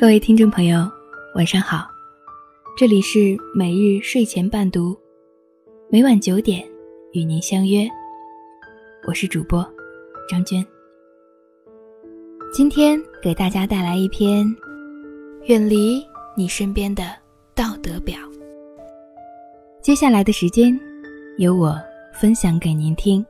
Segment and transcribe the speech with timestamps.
[0.00, 0.90] 各位听众朋友，
[1.34, 1.86] 晚上好，
[2.74, 4.98] 这里是每日睡前伴读，
[5.90, 6.66] 每晚九点
[7.12, 7.86] 与您相约，
[9.06, 9.62] 我是主播
[10.26, 10.64] 张娟。
[12.50, 14.46] 今天给大家带来一篇
[15.44, 16.02] 《远离
[16.34, 17.14] 你身边的
[17.54, 18.16] 道德表》。
[19.82, 20.80] 接下来的时间，
[21.36, 21.78] 由我
[22.14, 23.22] 分享给您听。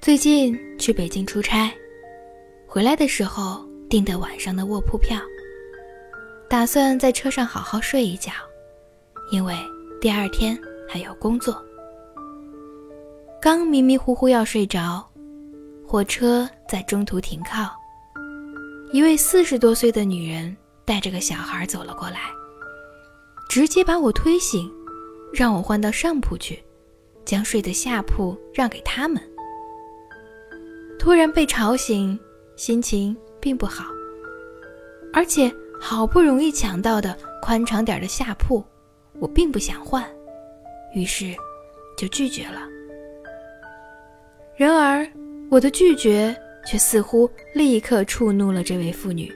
[0.00, 1.68] 最近去北京出差，
[2.72, 5.20] 回来的时候订的晚上的卧铺票，
[6.48, 8.30] 打算在车上好好睡一觉，
[9.32, 9.56] 因为
[10.00, 10.56] 第二天
[10.88, 11.60] 还要工作。
[13.42, 15.04] 刚迷迷糊糊要睡着，
[15.84, 17.74] 火车在中途停靠，
[18.92, 22.30] 一位四十多岁的女人带着个小孩走了过来，
[23.48, 24.72] 直接把我推醒，
[25.34, 26.62] 让我换到上铺去，
[27.24, 29.20] 将睡的下铺让给他们。
[31.00, 32.16] 突然被吵醒，
[32.60, 33.86] 心情并不好。
[35.14, 38.62] 而且好不容易抢到的宽敞点的下铺，
[39.18, 40.06] 我并不想换，
[40.94, 41.34] 于是
[41.96, 42.68] 就拒绝了。
[44.58, 45.10] 然而，
[45.50, 49.32] 我的拒绝却似乎立刻触怒了这位妇女。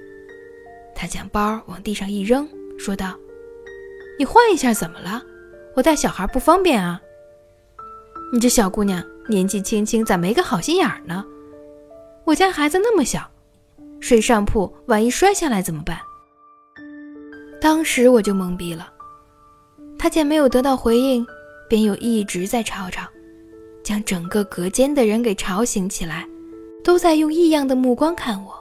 [0.94, 2.46] 她将包往地上一扔，
[2.78, 3.18] 说道
[4.20, 5.22] ：“你换一下怎么了？
[5.74, 7.00] 我带小孩不方便啊。
[8.34, 11.24] 你这小姑娘年纪轻轻，咋没个好心眼呢？”
[12.24, 13.30] 我家孩子那么小，
[14.00, 15.98] 睡上铺万一摔下来怎么办？
[17.60, 18.90] 当时我就懵逼了。
[19.98, 21.26] 他见没有得到回应，
[21.68, 23.06] 便又一直在吵吵，
[23.82, 26.26] 将整个隔间的人给吵醒起来，
[26.82, 28.54] 都在用异样的目光看我。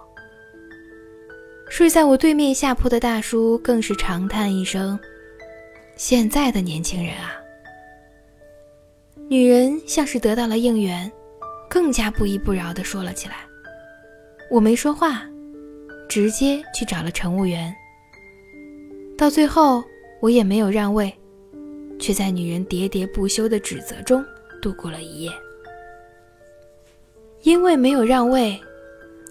[1.70, 5.00] 睡在我对面下铺的大叔更是长叹一声
[5.98, 7.32] ：“现在的年轻人啊！”
[9.30, 11.12] 女人像是得到了应援，
[11.70, 13.38] 更加不依不饶地说了起来。
[14.54, 15.24] 我没说话，
[16.08, 17.76] 直接去找了乘务员。
[19.18, 19.84] 到最后，
[20.22, 21.12] 我也没有让位，
[22.00, 24.24] 却在女人喋喋不休的指责中
[24.62, 25.32] 度过了一夜。
[27.42, 28.62] 因为没有让位，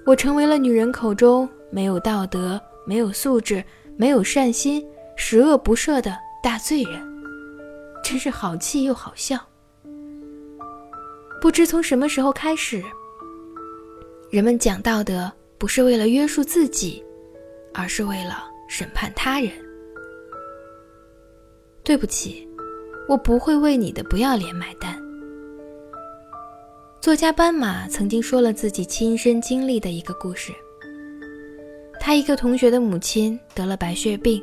[0.05, 3.63] 我成为了女人口中没有道德、没有素质、
[3.97, 4.85] 没有善心、
[5.17, 7.01] 十恶不赦的大罪人，
[8.03, 9.39] 真是好气又好笑。
[11.41, 12.83] 不知从什么时候开始。
[14.33, 17.05] 人们讲道德，不是为了约束自己，
[17.75, 19.51] 而是为了审判他人。
[21.85, 22.49] 对不起，
[23.07, 24.99] 我不会为你的不要脸买单。
[26.99, 30.51] 作家斑马曾经说了自己亲身经历的一个故事。
[32.01, 34.43] 他一个同学的母亲得了白血病，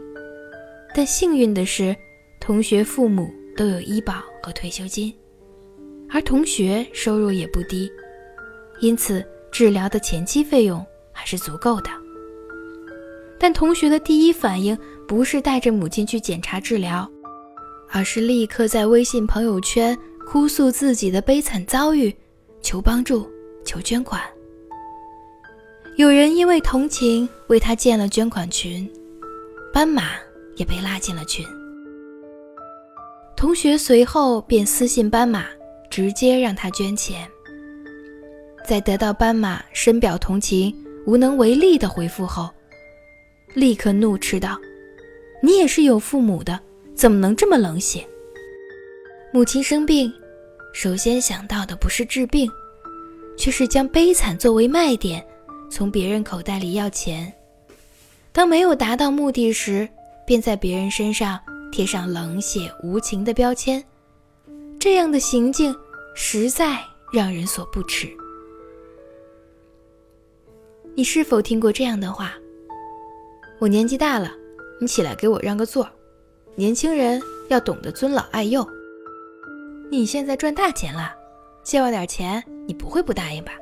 [0.94, 1.96] 但幸运的是，
[2.40, 5.12] 同学父母都有医保和退休金，
[6.12, 7.92] 而同学收入也不低，
[8.82, 9.26] 因此。
[9.52, 11.90] 治疗的前期费用还是足够的，
[13.40, 14.78] 但同学的第一反应
[15.08, 17.10] 不是带着母亲去检查治疗，
[17.90, 22.16] 而是立刻在微信朋友圈哭诉自己的悲惨遭遇，
[22.62, 23.30] 求帮助，
[23.66, 24.22] 求捐款。
[25.98, 28.90] 有人因为同情为他建了捐款群，
[29.74, 30.12] 斑马
[30.56, 31.46] 也被拉进了群。
[33.36, 35.46] 同学随后便私信斑马，
[35.90, 37.28] 直接让他捐钱。
[38.70, 40.72] 在得到斑马深表同情、
[41.08, 42.48] 无能为力的回复后，
[43.56, 44.56] 立刻怒斥道
[45.42, 46.60] ：“你也是有父母的，
[46.94, 48.08] 怎么能这么冷血？”
[49.34, 50.14] 母亲生病，
[50.72, 52.48] 首先想到的不是治病，
[53.36, 55.26] 却是将悲惨作为卖点，
[55.72, 57.34] 从别人口袋里要钱。
[58.32, 59.90] 当没有达到目的时，
[60.28, 61.40] 便在别人身上
[61.72, 63.84] 贴上冷血无情的标签。
[64.80, 65.76] 这样的行径
[66.14, 66.80] 实在
[67.12, 68.08] 让人所不齿。
[71.00, 72.34] 你是否听过这样的话？
[73.58, 74.34] 我年纪大了，
[74.82, 75.90] 你起来给我让个座。
[76.56, 78.68] 年轻人要懂得尊老爱幼。
[79.90, 81.16] 你现在赚大钱了，
[81.64, 83.54] 借我点钱，你不会不答应吧？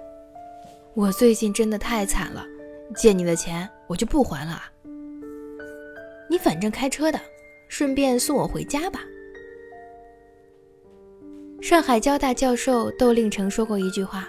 [0.96, 2.44] 我最近真的太惨了，
[2.96, 4.60] 借你的钱我就不还了。
[6.28, 7.22] 你反正开车的，
[7.68, 9.02] 顺便送我回家吧。
[11.62, 14.28] 上海交大教授窦令成说过一句话：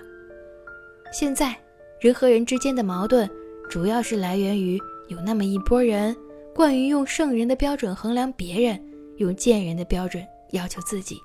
[1.10, 1.56] 现在。
[2.00, 3.28] 人和人之间的矛盾，
[3.68, 4.78] 主要是来源于
[5.08, 6.16] 有那么一波人
[6.54, 8.80] 惯于用圣人的标准衡量别人，
[9.16, 11.16] 用贱人的标准要求自己，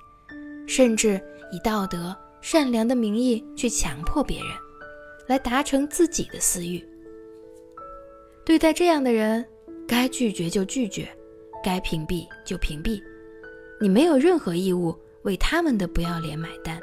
[0.66, 1.20] 甚至
[1.52, 4.48] 以道德善良的名义去强迫别人，
[5.28, 6.84] 来达成自己的私欲。
[8.44, 9.44] 对待这样的人，
[9.86, 11.08] 该拒绝就拒绝，
[11.62, 13.00] 该屏蔽就屏蔽，
[13.80, 16.80] 你没有任何义务为他们的不要脸买单。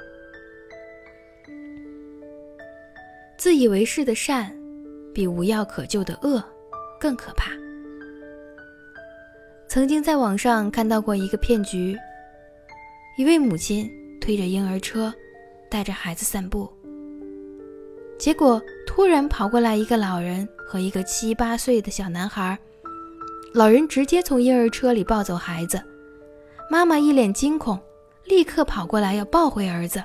[3.41, 4.55] 自以为是的善，
[5.11, 6.43] 比无药可救的恶
[6.99, 7.49] 更可怕。
[9.67, 11.97] 曾经在网上看到过一个骗局：
[13.17, 13.89] 一位母亲
[14.21, 15.11] 推着婴儿车，
[15.71, 16.71] 带着孩子散步，
[18.19, 22.55] 结果突然跑过来一个老人和一个七八岁的小男孩，
[23.55, 25.81] 老人直接从婴儿车里抱走孩子，
[26.69, 27.79] 妈妈一脸惊恐，
[28.23, 30.03] 立刻跑过来要抱回儿子，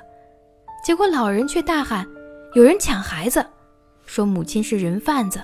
[0.83, 2.09] 结果老人却大喊
[2.57, 3.45] ：“有人抢孩子！”
[4.07, 5.39] 说母亲是人贩子，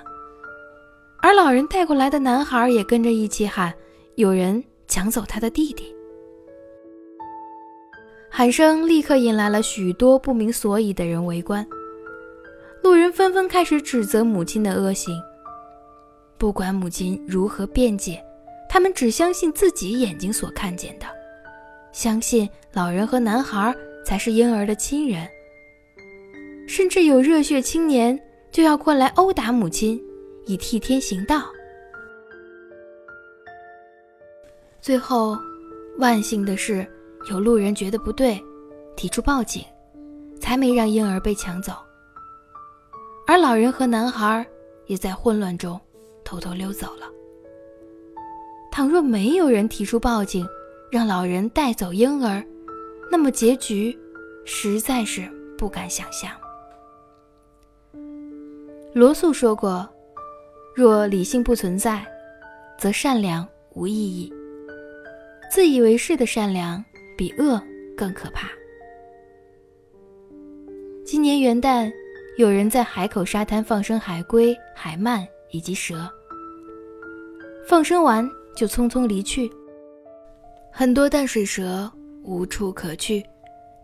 [1.20, 3.70] 而老人带过来的男孩也跟着一起喊。
[4.14, 5.94] 有人抢走他的弟弟，
[8.30, 11.66] 喊声立刻引来了许多不明所以的人围观。
[12.82, 15.14] 路人纷纷开始指责母亲的恶行。
[16.38, 18.24] 不管母亲如何辩解，
[18.70, 21.04] 他们只相信自己眼睛所看见的，
[21.92, 25.28] 相信老人和男孩才是婴儿的亲人。
[26.66, 28.18] 甚至有热血青年
[28.50, 30.02] 就要过来殴打母亲，
[30.46, 31.44] 以替天行道。
[34.80, 35.36] 最后，
[35.98, 36.86] 万幸的是，
[37.30, 38.42] 有路人觉得不对，
[38.96, 39.64] 提出报警，
[40.40, 41.72] 才没让婴儿被抢走。
[43.26, 44.44] 而老人和男孩
[44.86, 45.80] 也在混乱中
[46.24, 47.08] 偷偷溜走了。
[48.72, 50.46] 倘若没有人提出报警，
[50.90, 52.44] 让老人带走婴儿，
[53.10, 53.96] 那么结局
[54.44, 56.30] 实在是不敢想象。
[58.94, 59.88] 罗素说过
[60.76, 62.04] ：“若理性不存在，
[62.78, 64.30] 则善良无意义。”
[65.50, 66.84] 自以为是的善良
[67.16, 67.60] 比恶
[67.96, 68.48] 更可怕。
[71.06, 71.90] 今年元旦，
[72.36, 76.10] 有人在海口沙滩放生海龟、海鳗以及蛇，
[77.66, 79.50] 放生完就匆匆离去。
[80.70, 81.90] 很多淡水蛇
[82.22, 83.24] 无处可去，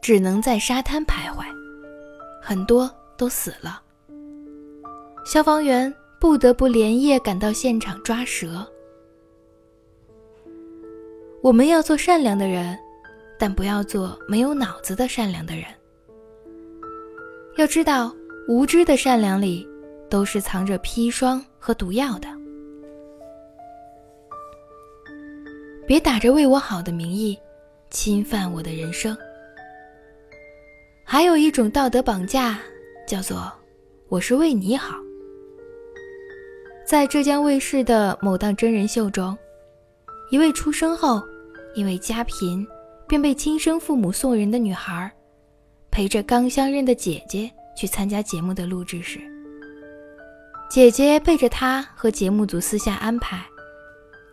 [0.03, 1.45] 只能在沙滩徘徊，
[2.43, 3.83] 很多都死了。
[5.29, 8.67] 消防员不得不连夜赶到现场抓蛇。
[11.43, 12.79] 我们要做善良的人，
[13.39, 15.65] 但不要做没有脑子的善良的人。
[17.59, 18.11] 要知道，
[18.49, 19.69] 无知的善良里
[20.09, 22.29] 都是藏着砒霜和毒药的。
[25.87, 27.39] 别打着为我好的名义，
[27.91, 29.15] 侵犯我的人生。
[31.05, 32.59] 还有一种道德绑架，
[33.07, 33.53] 叫做
[34.09, 34.99] “我是为你好”。
[36.89, 39.37] 在浙江卫视的某档真人秀中。
[40.31, 41.23] 一位出生后
[41.75, 42.67] 因为家贫
[43.07, 45.13] 便被亲生父母送人的女孩，
[45.91, 49.21] 陪着刚相认的姐姐去参加节目的录制时，
[50.71, 53.45] 姐姐背着她和节目组私下安排，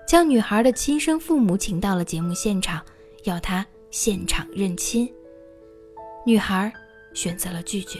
[0.08, 2.82] 将女孩的亲生父母请到了节目现场，
[3.26, 5.14] 要她现场认亲。
[6.26, 6.72] 女孩
[7.14, 8.00] 选择了拒绝。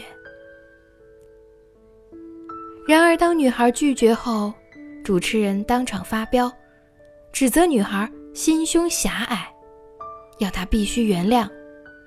[2.86, 4.54] 然而，当女孩拒绝后，
[5.02, 6.50] 主持人当场发飙。
[7.32, 9.46] 指责女孩心胸狭隘，
[10.38, 11.46] 要她必须原谅，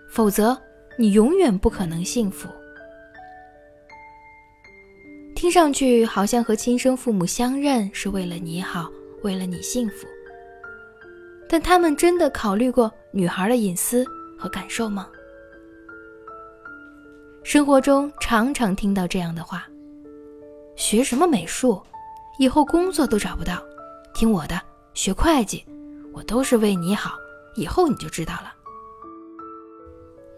[0.09, 0.59] 否则
[0.97, 2.47] 你永远不可能幸福。
[5.35, 8.89] 听上去好像和亲生父母相认是为了你好，
[9.21, 10.07] 为了你幸福。
[11.47, 14.05] 但他们真的考虑过女孩的隐私
[14.37, 15.07] 和感受吗？
[17.43, 19.68] 生活中常常听到这样的话
[20.80, 21.81] ：“学什么美术，
[22.38, 23.62] 以后工作都找不到，
[24.14, 24.59] 听我的。”
[24.95, 25.64] 学会计，
[26.14, 27.12] 我都是为你好，
[27.56, 28.54] 以后你就知道了。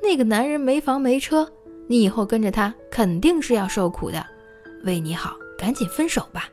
[0.02, 1.48] 那个男人没房没车，
[1.88, 4.26] 你以后跟着他肯定是要受苦的。
[4.84, 6.50] 为你好，赶紧分手吧。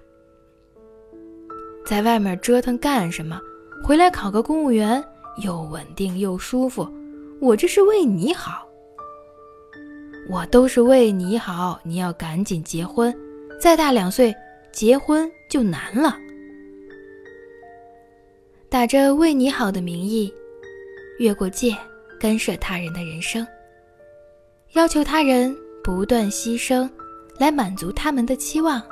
[1.85, 3.40] 在外面折腾干什么？
[3.83, 5.02] 回来考个公务员，
[5.42, 6.87] 又稳定又舒服。
[7.40, 8.66] 我这是为你好，
[10.28, 11.80] 我都是为你好。
[11.83, 13.14] 你要赶紧结婚，
[13.58, 14.34] 再大两岁
[14.72, 16.18] 结婚就难了。
[18.68, 20.32] 打着为你好的名义，
[21.18, 21.76] 越过界，
[22.20, 23.46] 干涉他人的人生，
[24.74, 26.88] 要求他人不断牺牲，
[27.38, 28.82] 来满足他们的期望。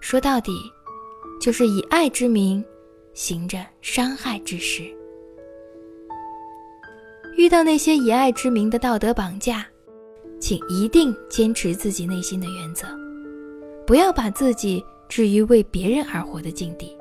[0.00, 0.52] 说到底，
[1.40, 2.62] 就是以爱之名，
[3.14, 4.82] 行着伤害之事。
[7.36, 9.66] 遇到那些以爱之名的道德绑架，
[10.40, 12.86] 请一定坚持自己内心的原则，
[13.86, 16.96] 不要把自己置于为别人而活的境地。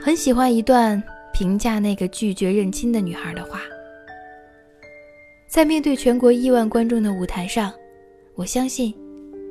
[0.00, 3.60] 很喜欢一段评价那个拒绝认亲的女孩的话。
[5.48, 7.72] 在面对全国亿万观众的舞台上，
[8.34, 8.94] 我相信，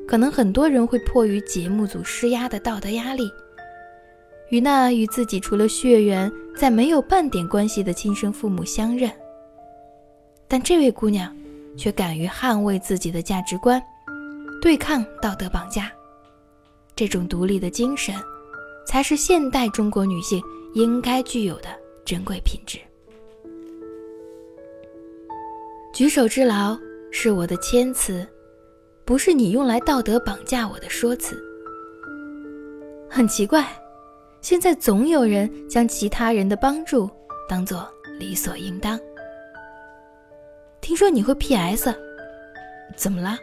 [0.08, 3.32] 可能很多人会迫于节目组施压的道德压力，
[4.50, 9.10] 与那与自己除了血缘再没有半点关系的亲生父母相认。
[10.48, 11.36] 但这位姑娘，
[11.76, 13.82] 却敢于捍卫自己的价值观，
[14.66, 15.92] 对抗道德绑架。
[16.96, 18.16] 这种独立的精神，
[18.84, 20.42] 才是现代中国女性
[20.74, 21.68] 应该具有的
[22.04, 22.80] 珍贵品质。
[25.94, 26.76] 举手之劳
[27.12, 28.28] 是我的谦词，
[29.06, 31.40] 不是你用来道德绑架我的说辞。
[33.08, 33.68] 很奇怪，
[34.42, 37.08] 现在总有人将其他人的帮助
[37.48, 39.00] 当做理所应当。
[40.82, 41.94] 听说你会 PS，
[42.98, 43.38] 怎么了？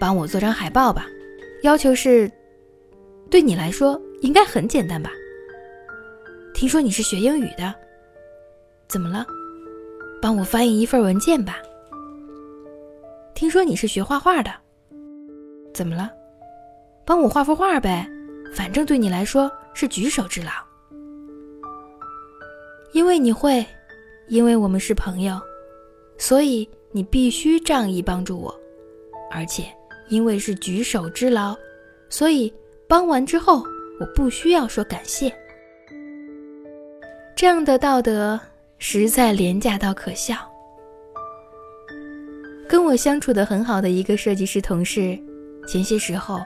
[0.00, 1.06] 帮我做张海报吧，
[1.62, 2.28] 要求是，
[3.30, 5.12] 对你来说应该很简单吧？
[6.54, 7.74] 听说你是学英语的，
[8.88, 9.26] 怎么了？
[10.22, 11.58] 帮我翻译一份文件吧。
[13.34, 14.50] 听说你是学画画的，
[15.74, 16.10] 怎么了？
[17.04, 18.08] 帮我画幅画呗，
[18.54, 20.50] 反正对你来说是举手之劳。
[22.92, 23.64] 因为你会，
[24.28, 25.38] 因为我们是朋友，
[26.16, 28.54] 所以你必须仗义帮助我，
[29.30, 29.64] 而且
[30.10, 31.56] 因为是举手之劳，
[32.08, 32.52] 所以
[32.86, 33.64] 帮完之后
[33.98, 35.32] 我不需要说感谢。
[37.34, 38.38] 这样的道德
[38.78, 40.36] 实在廉价到可笑。
[42.68, 45.18] 跟我相处的很好的一个设计师同事，
[45.66, 46.40] 前些时候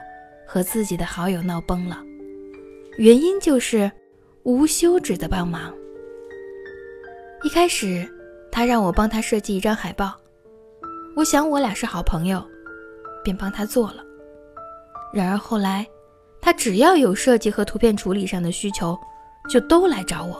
[0.47, 2.01] 和自己的好友闹崩了，
[2.97, 3.91] 原因就是
[4.43, 5.73] 无休止的帮忙。
[7.43, 8.07] 一开始，
[8.51, 10.15] 他让我帮他设计一张海报，
[11.15, 12.43] 我想我俩是好朋友，
[13.25, 14.03] 便帮他做了。
[15.11, 15.85] 然而后来，
[16.39, 18.95] 他只要有设计和图片处理上的需求，
[19.49, 20.39] 就都来找我。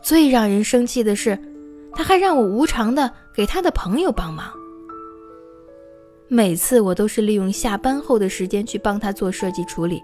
[0.00, 1.36] 最让人生气的是，
[1.92, 4.52] 他还让我无偿的给他的朋友帮忙。
[6.28, 10.00] 每次我都是利用下班后的时间去帮他做设计处理，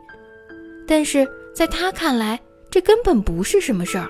[0.88, 4.08] 但是在他看来，这根本不是什么事儿，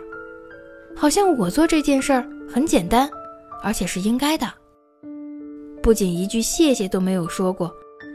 [0.96, 3.10] 好像我做这件事儿很简单，
[3.62, 4.46] 而且是应该的。
[5.84, 7.70] 不仅一句谢谢都没有说过，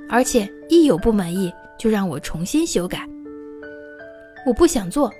[0.09, 3.07] 而且一有不满意就让我重新修改。
[4.43, 5.13] 我不想做，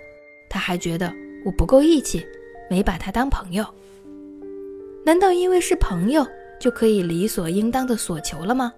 [0.50, 1.14] 他还觉得
[1.46, 2.26] 我不够义气，
[2.68, 3.64] 没把他当朋友。
[5.06, 6.26] 难道因为是朋友？
[6.60, 8.74] 就可以理所应当的索求了吗？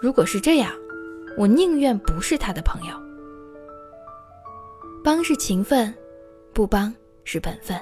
[0.00, 0.72] 如果是这样，
[1.36, 2.94] 我宁愿不是他的朋友。
[5.02, 5.92] 帮是情分，
[6.54, 7.76] 不帮是本分。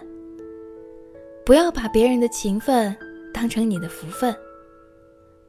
[1.45, 2.97] 不要把别人的情分
[3.33, 4.35] 当成你的福分，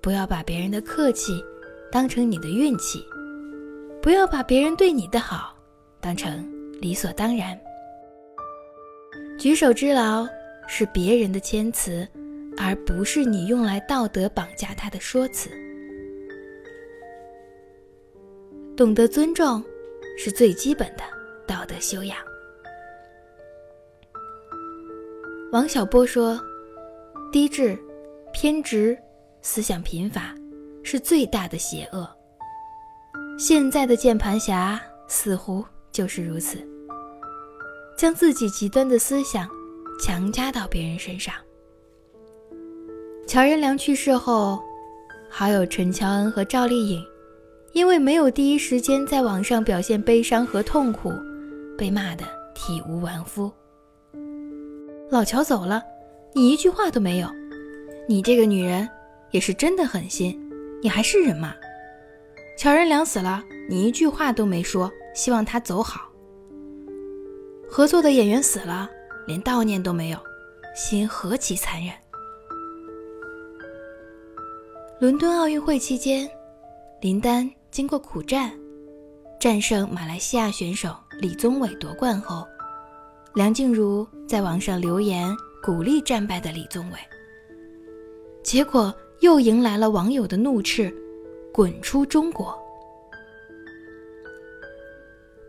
[0.01, 1.43] 不要把别人的客气
[1.91, 3.05] 当成你的运气，
[4.01, 5.55] 不要把别人对你的好
[6.00, 6.46] 当成
[6.81, 7.60] 理所当然。
[9.38, 10.27] 举手之劳
[10.67, 12.08] 是别人的谦辞。
[12.58, 15.50] 而不是你用来道德绑架他的说辞。
[18.75, 19.63] 懂得尊重，
[20.17, 21.03] 是最基本的
[21.48, 22.17] 道德修养。
[25.51, 26.39] 王小波说
[27.31, 27.77] ：“低智、
[28.34, 28.98] 偏执、
[29.41, 30.33] 思想贫乏，
[30.83, 32.07] 是最大的邪恶。”
[33.38, 36.57] 现在的键盘侠似乎就是如此，
[37.98, 39.50] 将自己极端的思想
[40.03, 41.33] 强加到别人身上。
[43.27, 44.60] 乔任梁去世后，
[45.29, 47.03] 好友陈乔恩和赵丽颖
[47.74, 51.12] 因为没有第一时间在网上表现悲伤和痛苦，
[51.77, 53.51] 被骂得体无完肤。
[55.10, 55.81] 老乔走了，
[56.33, 57.27] 你一句话都没有，
[58.07, 58.88] 你这个女人
[59.31, 60.39] 也是真的狠心，
[60.81, 61.55] 你还是人吗？
[62.57, 66.09] 乔任梁死了，你一句话都没说，希望他走好。
[67.69, 68.89] 合作的演员死了，
[69.25, 70.19] 连悼念都没有，
[70.75, 71.93] 心何其残忍！
[75.00, 76.29] 伦敦奥运会期间，
[77.01, 78.51] 林丹经过苦战，
[79.39, 82.45] 战胜马来西亚选手李宗伟夺冠后，
[83.33, 85.33] 梁静茹在网上留言
[85.63, 86.97] 鼓励战败的李宗伟，
[88.43, 90.91] 结果又迎来了网友的怒斥
[91.53, 92.57] ：“滚出中国！”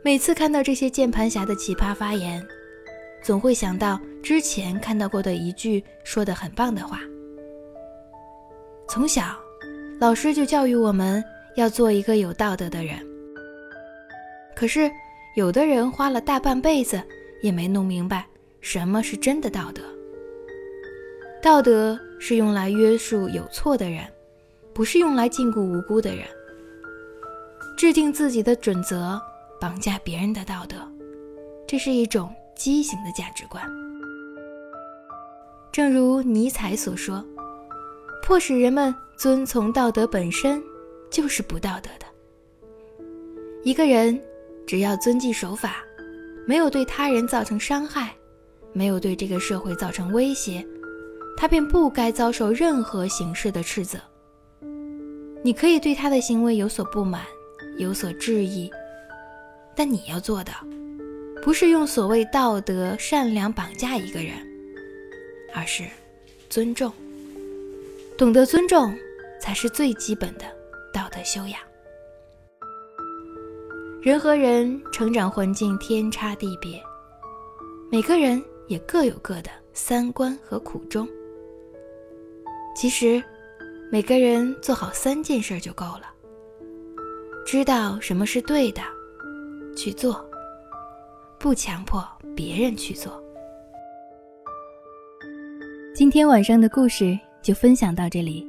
[0.04, 2.46] 每次看到这些键盘侠的奇葩发言，
[3.22, 7.00] 总会想到之前看到过的一句说的很棒的话。
[8.86, 9.34] 从小，
[9.98, 11.24] 老师就教育我们
[11.56, 12.98] 要做一个有道德的人。
[14.54, 14.90] 可是，
[15.34, 17.02] 有的人花了大半辈子
[17.42, 18.26] 也没弄明白
[18.60, 19.82] 什么是真的道德。
[21.42, 24.04] 道德是用来约束有错的人，
[24.72, 26.25] 不是用来禁锢无辜的人。
[27.76, 29.20] 制定自己的准则，
[29.61, 30.76] 绑架别人的道德，
[31.66, 33.61] 这是一种畸形的价值观。
[35.72, 37.25] 正如尼采所说。
[38.25, 40.62] 迫使人们遵从道德本身，
[41.11, 42.06] 就是不道德的。
[43.64, 44.18] 一个人
[44.64, 45.78] 只要遵纪守法，
[46.46, 48.14] 没有对他人造成伤害，
[48.72, 50.64] 没有对这个社会造成威胁，
[51.42, 53.99] 他便不该遭受任何形式的斥责。
[55.42, 57.22] 你可以对他的行为有所不满，
[57.78, 58.70] 有所质疑，
[59.75, 60.52] 但你要做的，
[61.42, 64.34] 不是用所谓道德善良绑架一个人，
[65.52, 65.82] 而是
[66.49, 66.92] 尊重。
[68.16, 68.96] 懂得尊重，
[69.40, 70.44] 才是最基本的
[70.94, 71.58] 道德修养。
[74.00, 76.80] 人和人成长环境天差地别，
[77.90, 81.04] 每个人也各有各的三观和苦衷。
[82.74, 83.22] 其实。
[83.92, 86.04] 每个人做好三件事就够了。
[87.44, 88.80] 知道什么是对的，
[89.76, 90.14] 去做；
[91.38, 92.02] 不强迫
[92.34, 93.22] 别人去做。
[95.94, 98.48] 今天晚上的故事就分享到这里，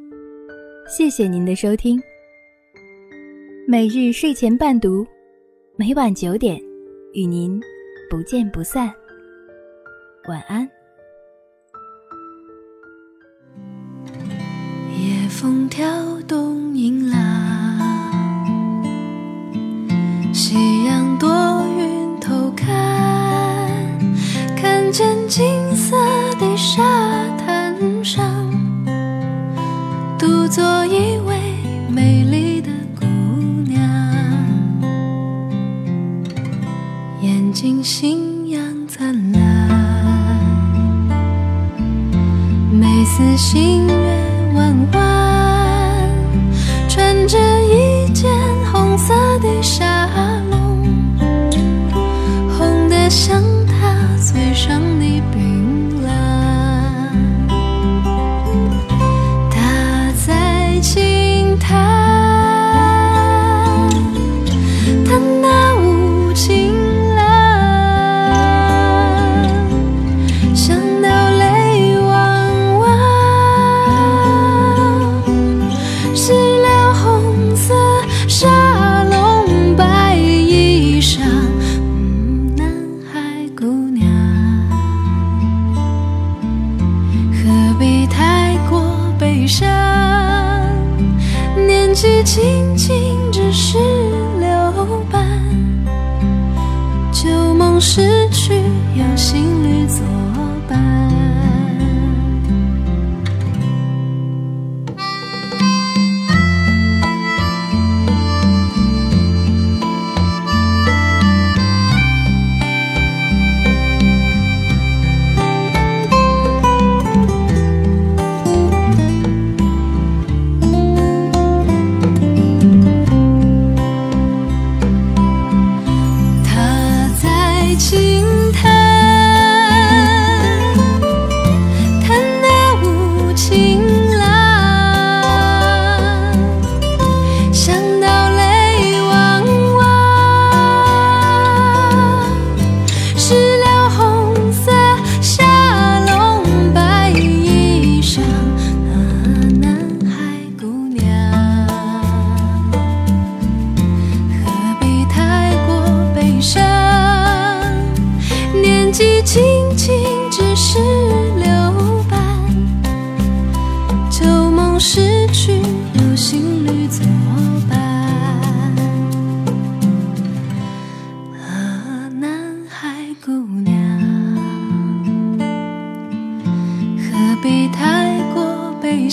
[0.88, 2.02] 谢谢您的收听。
[3.68, 5.06] 每日睡前伴读，
[5.76, 6.58] 每晚九点
[7.12, 7.60] 与您
[8.10, 8.90] 不见不散。
[10.30, 10.83] 晚安。
[15.44, 15.86] 风挑
[16.26, 17.20] 动银浪，
[20.34, 21.28] 夕阳躲
[21.78, 22.72] 云偷看，
[24.56, 25.73] 看见金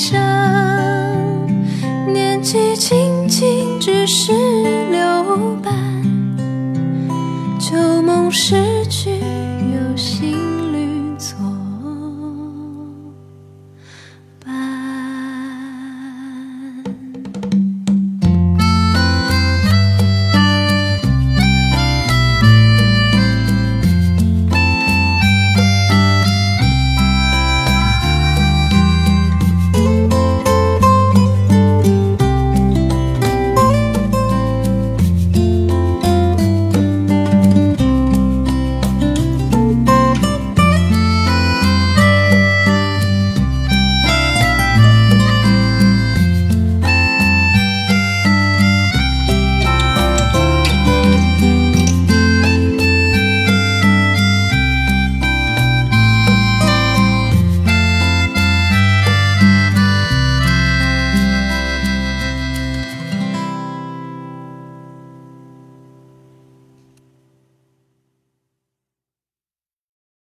[0.02, 0.18] 想，
[2.10, 4.49] 年纪轻轻，只是。